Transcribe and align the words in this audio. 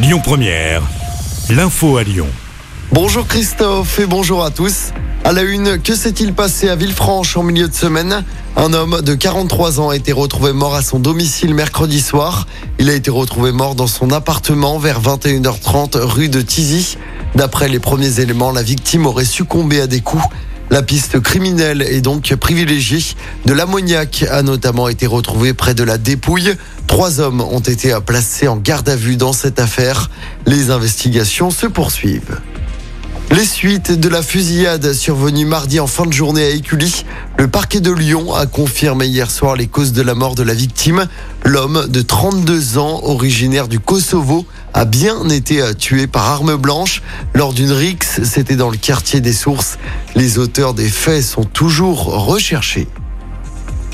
Lyon 0.00 0.20
Première, 0.22 0.82
l'info 1.50 1.96
à 1.96 2.04
Lyon. 2.04 2.28
Bonjour 2.92 3.26
Christophe 3.26 3.98
et 3.98 4.06
bonjour 4.06 4.44
à 4.44 4.52
tous. 4.52 4.92
À 5.24 5.32
la 5.32 5.42
une, 5.42 5.82
que 5.82 5.96
s'est-il 5.96 6.34
passé 6.34 6.68
à 6.68 6.76
Villefranche 6.76 7.36
en 7.36 7.42
milieu 7.42 7.66
de 7.66 7.74
semaine? 7.74 8.24
Un 8.54 8.72
homme 8.74 9.02
de 9.02 9.14
43 9.16 9.80
ans 9.80 9.88
a 9.88 9.96
été 9.96 10.12
retrouvé 10.12 10.52
mort 10.52 10.76
à 10.76 10.82
son 10.82 11.00
domicile 11.00 11.52
mercredi 11.52 12.00
soir. 12.00 12.46
Il 12.78 12.88
a 12.90 12.94
été 12.94 13.10
retrouvé 13.10 13.50
mort 13.50 13.74
dans 13.74 13.88
son 13.88 14.12
appartement 14.12 14.78
vers 14.78 15.00
21h30 15.02 15.98
rue 15.98 16.28
de 16.28 16.42
Tizy. 16.42 16.96
D'après 17.34 17.68
les 17.68 17.80
premiers 17.80 18.20
éléments, 18.20 18.52
la 18.52 18.62
victime 18.62 19.04
aurait 19.04 19.24
succombé 19.24 19.80
à 19.80 19.88
des 19.88 20.00
coups. 20.00 20.24
La 20.70 20.82
piste 20.82 21.20
criminelle 21.20 21.80
est 21.80 22.02
donc 22.02 22.34
privilégiée. 22.34 23.02
De 23.46 23.54
l'ammoniac 23.54 24.24
a 24.30 24.42
notamment 24.42 24.88
été 24.88 25.06
retrouvé 25.06 25.54
près 25.54 25.74
de 25.74 25.82
la 25.82 25.96
dépouille. 25.96 26.54
Trois 26.86 27.20
hommes 27.20 27.40
ont 27.40 27.60
été 27.60 27.96
placés 28.04 28.48
en 28.48 28.56
garde 28.56 28.88
à 28.88 28.96
vue 28.96 29.16
dans 29.16 29.32
cette 29.32 29.60
affaire. 29.60 30.10
Les 30.46 30.70
investigations 30.70 31.50
se 31.50 31.66
poursuivent. 31.66 32.38
Les 33.30 33.44
suites 33.44 33.92
de 33.92 34.08
la 34.08 34.22
fusillade 34.22 34.94
survenue 34.94 35.44
mardi 35.44 35.80
en 35.80 35.86
fin 35.86 36.06
de 36.06 36.12
journée 36.12 36.44
à 36.44 36.48
Écully. 36.48 37.04
Le 37.38 37.46
parquet 37.46 37.80
de 37.80 37.92
Lyon 37.92 38.34
a 38.34 38.46
confirmé 38.46 39.06
hier 39.06 39.30
soir 39.30 39.54
les 39.54 39.66
causes 39.66 39.92
de 39.92 40.00
la 40.00 40.14
mort 40.14 40.34
de 40.34 40.42
la 40.42 40.54
victime. 40.54 41.06
L'homme 41.44 41.86
de 41.88 42.00
32 42.00 42.78
ans, 42.78 43.00
originaire 43.04 43.68
du 43.68 43.80
Kosovo, 43.80 44.46
a 44.72 44.86
bien 44.86 45.28
été 45.28 45.62
tué 45.78 46.06
par 46.06 46.24
arme 46.24 46.56
blanche 46.56 47.02
lors 47.34 47.52
d'une 47.52 47.72
rixe. 47.72 48.20
C'était 48.24 48.56
dans 48.56 48.70
le 48.70 48.78
quartier 48.78 49.20
des 49.20 49.34
Sources. 49.34 49.78
Les 50.18 50.38
auteurs 50.38 50.74
des 50.74 50.88
faits 50.88 51.22
sont 51.22 51.44
toujours 51.44 52.26
recherchés. 52.26 52.88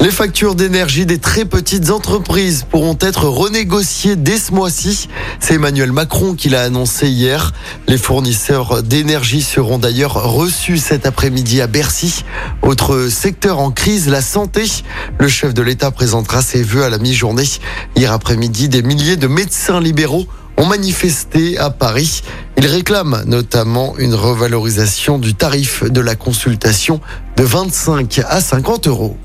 Les 0.01 0.11
factures 0.11 0.55
d'énergie 0.55 1.05
des 1.05 1.19
très 1.19 1.45
petites 1.45 1.91
entreprises 1.91 2.65
pourront 2.71 2.97
être 2.99 3.29
renégociées 3.29 4.17
dès 4.17 4.39
ce 4.39 4.53
mois-ci. 4.53 5.11
C'est 5.39 5.57
Emmanuel 5.57 5.93
Macron 5.93 6.35
qui 6.35 6.49
l'a 6.49 6.63
annoncé 6.63 7.09
hier. 7.09 7.53
Les 7.89 7.99
fournisseurs 7.99 8.83
d'énergie 8.83 9.43
seront 9.43 9.79
d'ailleurs 9.79 10.15
reçus 10.15 10.79
cet 10.79 11.05
après-midi 11.05 11.61
à 11.61 11.67
Bercy. 11.67 12.25
Autre 12.63 13.09
secteur 13.11 13.59
en 13.59 13.71
crise, 13.71 14.09
la 14.09 14.23
santé. 14.23 14.65
Le 15.19 15.29
chef 15.29 15.53
de 15.53 15.61
l'État 15.61 15.91
présentera 15.91 16.41
ses 16.41 16.63
vœux 16.63 16.85
à 16.85 16.89
la 16.89 16.97
mi-journée. 16.97 17.45
Hier 17.97 18.13
après-midi, 18.13 18.71
des 18.71 18.83
milliers 18.83 19.19
de 19.19 19.27
médecins 19.27 19.79
libéraux 19.79 20.27
ont 20.57 20.67
manifesté 20.67 21.59
à 21.59 21.71
Paris. 21.71 22.23
Ils 22.57 22.67
réclament 22.67 23.23
notamment 23.27 23.97
une 23.99 24.15
revalorisation 24.15 25.19
du 25.19 25.35
tarif 25.35 25.85
de 25.85 26.01
la 26.01 26.15
consultation 26.15 27.01
de 27.37 27.43
25 27.43 28.21
à 28.29 28.41
50 28.41 28.87
euros. 28.89 29.17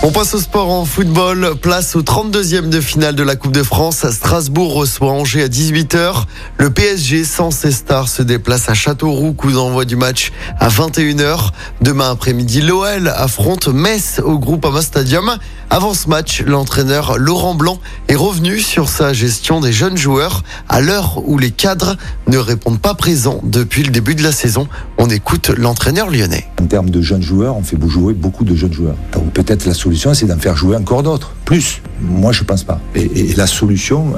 On 0.00 0.12
passe 0.12 0.32
au 0.34 0.38
sport 0.38 0.70
en 0.70 0.84
football. 0.84 1.56
Place 1.60 1.96
au 1.96 2.02
32e 2.02 2.68
de 2.68 2.80
finale 2.80 3.16
de 3.16 3.24
la 3.24 3.34
Coupe 3.34 3.50
de 3.50 3.64
France. 3.64 4.08
Strasbourg 4.08 4.74
reçoit 4.74 5.10
Angers 5.10 5.42
à 5.42 5.48
18h. 5.48 6.22
Le 6.56 6.70
PSG 6.70 7.24
sans 7.24 7.50
ses 7.50 7.72
stars 7.72 8.08
se 8.08 8.22
déplace 8.22 8.68
à 8.68 8.74
Châteauroux. 8.74 9.32
Coup 9.32 9.50
d'envoi 9.50 9.84
du 9.84 9.96
match 9.96 10.30
à 10.60 10.68
21h. 10.68 11.50
Demain 11.80 12.12
après-midi, 12.12 12.60
l'OL 12.60 13.08
affronte 13.08 13.66
Metz 13.66 14.20
au 14.24 14.38
Groupama 14.38 14.82
Stadium. 14.82 15.36
Avant 15.70 15.92
ce 15.92 16.08
match, 16.08 16.42
l'entraîneur 16.46 17.18
Laurent 17.18 17.54
Blanc 17.54 17.78
est 18.08 18.14
revenu 18.14 18.58
sur 18.58 18.88
sa 18.88 19.12
gestion 19.12 19.60
des 19.60 19.70
jeunes 19.72 19.98
joueurs 19.98 20.42
à 20.66 20.80
l'heure 20.80 21.22
où 21.26 21.36
les 21.36 21.50
cadres 21.50 21.96
ne 22.26 22.38
répondent 22.38 22.80
pas 22.80 22.94
présents 22.94 23.40
depuis 23.44 23.82
le 23.82 23.90
début 23.90 24.14
de 24.14 24.22
la 24.22 24.32
saison. 24.32 24.66
On 24.96 25.10
écoute 25.10 25.50
l'entraîneur 25.50 26.10
lyonnais. 26.10 26.46
En 26.62 26.66
termes 26.66 26.88
de 26.88 27.02
jeunes 27.02 27.22
joueurs, 27.22 27.54
on 27.54 27.62
fait 27.62 27.76
jouer 27.86 28.14
beaucoup 28.14 28.44
de 28.44 28.54
jeunes 28.54 28.72
joueurs. 28.72 28.96
Peut-être 29.34 29.66
la 29.66 29.74
solution, 29.74 30.14
c'est 30.14 30.26
d'en 30.26 30.38
faire 30.38 30.56
jouer 30.56 30.74
encore 30.74 31.02
d'autres. 31.02 31.32
Plus. 31.44 31.82
Moi, 32.00 32.32
je 32.32 32.44
pense 32.44 32.64
pas. 32.64 32.80
Et, 32.94 33.34
la 33.34 33.46
solution 33.46 34.14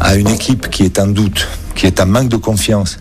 à 0.00 0.16
une 0.16 0.28
équipe 0.28 0.68
qui 0.68 0.84
est 0.84 0.98
en 0.98 1.06
doute, 1.06 1.48
qui 1.74 1.86
est 1.86 2.00
en 2.00 2.06
manque 2.06 2.28
de 2.28 2.36
confiance, 2.36 2.98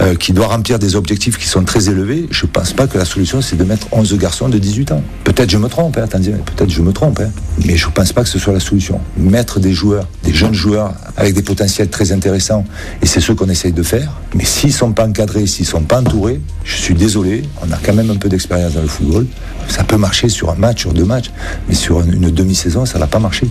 euh, 0.00 0.14
qui 0.14 0.32
doit 0.32 0.46
remplir 0.46 0.78
des 0.78 0.96
objectifs 0.96 1.38
qui 1.38 1.46
sont 1.46 1.64
très 1.64 1.88
élevés, 1.88 2.26
je 2.30 2.46
pense 2.46 2.72
pas 2.72 2.86
que 2.86 2.98
la 2.98 3.04
solution 3.04 3.40
c'est 3.40 3.56
de 3.56 3.64
mettre 3.64 3.86
11 3.92 4.16
garçons 4.18 4.48
de 4.48 4.58
18 4.58 4.92
ans. 4.92 5.02
Peut-être 5.24 5.50
je 5.50 5.58
me 5.58 5.68
trompe, 5.68 5.98
hein, 5.98 6.06
peut-être 6.08 6.70
je 6.70 6.82
me 6.82 6.92
trompe, 6.92 7.20
hein, 7.20 7.30
mais 7.64 7.76
je 7.76 7.88
pense 7.88 8.12
pas 8.12 8.22
que 8.22 8.28
ce 8.28 8.38
soit 8.38 8.52
la 8.52 8.60
solution. 8.60 9.00
Mettre 9.16 9.60
des 9.60 9.72
joueurs, 9.72 10.06
des 10.24 10.32
jeunes 10.32 10.54
joueurs 10.54 10.94
avec 11.16 11.34
des 11.34 11.42
potentiels 11.42 11.88
très 11.88 12.12
intéressants, 12.12 12.64
et 13.02 13.06
c'est 13.06 13.20
ce 13.20 13.32
qu'on 13.32 13.48
essaye 13.48 13.72
de 13.72 13.82
faire, 13.82 14.12
mais 14.34 14.44
s'ils 14.44 14.72
sont 14.72 14.92
pas 14.92 15.06
encadrés, 15.06 15.46
s'ils 15.46 15.66
sont 15.66 15.82
pas 15.82 16.00
entourés, 16.00 16.40
je 16.64 16.76
suis 16.76 16.94
désolé, 16.94 17.42
on 17.62 17.72
a 17.72 17.76
quand 17.82 17.94
même 17.94 18.10
un 18.10 18.16
peu 18.16 18.28
d'expérience 18.28 18.74
dans 18.74 18.82
le 18.82 18.88
football, 18.88 19.26
ça 19.68 19.84
peut 19.84 19.96
marcher 19.96 20.28
sur 20.28 20.50
un 20.50 20.56
match, 20.56 20.80
sur 20.80 20.92
deux 20.92 21.04
matchs, 21.04 21.30
mais 21.68 21.74
sur 21.74 22.00
une 22.00 22.30
demi-saison, 22.30 22.86
ça 22.86 22.98
n'a 22.98 23.06
pas 23.06 23.18
marché. 23.18 23.48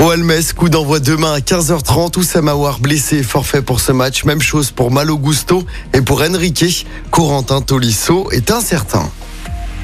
Au 0.00 0.08
Almes, 0.08 0.32
coup 0.56 0.70
d'envoi 0.70 0.98
demain 0.98 1.34
à 1.34 1.40
15h30. 1.40 2.18
Oussama 2.18 2.54
War 2.54 2.80
blessé, 2.80 3.22
forfait 3.22 3.60
pour 3.60 3.80
ce 3.80 3.92
match. 3.92 4.24
Même 4.24 4.40
chose 4.40 4.70
pour 4.70 4.90
Malo 4.90 5.18
Gusto 5.18 5.62
et 5.92 6.00
pour 6.00 6.22
Enrique. 6.22 6.86
Corentin 7.10 7.60
Tolisso 7.60 8.30
est 8.30 8.50
incertain. 8.50 9.10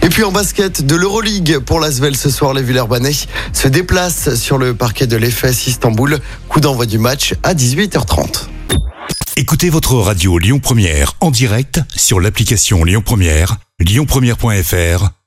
Et 0.00 0.09
puis 0.09 0.25
en 0.25 0.32
basket 0.32 0.87
de 0.87 0.97
l'Euroleague 0.97 1.59
pour 1.59 1.81
l'Asvel 1.81 2.16
ce 2.16 2.31
soir, 2.31 2.55
les 2.55 2.62
Villeurbanais 2.62 3.12
se 3.53 3.69
déplacent 3.69 4.34
sur 4.37 4.56
le 4.56 4.72
parquet 4.75 5.06
de 5.06 5.19
l'EFS 5.19 5.66
Istanbul. 5.66 6.19
Coup 6.49 6.60
d'envoi 6.60 6.87
du 6.87 6.99
match 6.99 7.34
à 7.43 7.53
18h30. 7.53 8.47
Écoutez 9.37 9.69
votre 9.69 9.97
radio 9.97 10.38
Lyon 10.38 10.60
Première 10.60 11.12
en 11.21 11.31
direct 11.31 11.81
sur 11.94 12.21
l'application 12.21 12.84
Lyon 12.84 13.03
Première, 13.05 13.59
lyonpremière.fr 13.81 15.10